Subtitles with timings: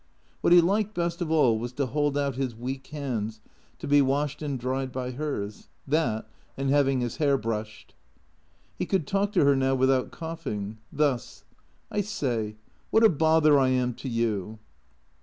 [0.41, 3.39] What he liked best of all was to hold out his weak hands
[3.77, 6.27] to be washed and dried by hers; that,
[6.57, 7.93] and having his hair brushed.
[8.79, 10.79] He could talk to her now without coughing.
[10.91, 11.43] Thus
[11.91, 12.55] —"I say,
[12.89, 14.57] what a bother I am to you."